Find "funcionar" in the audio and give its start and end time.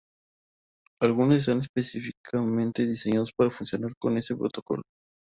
3.51-3.93